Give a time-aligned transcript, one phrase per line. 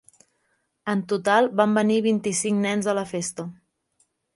[0.93, 3.51] En total van venir vint-i-cinc nens a la festa.